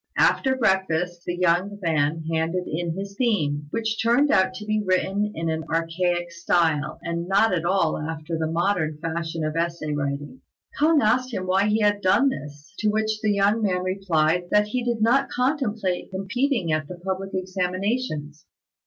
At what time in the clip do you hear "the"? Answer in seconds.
1.25-1.35, 8.35-8.49, 13.21-13.29, 16.87-16.95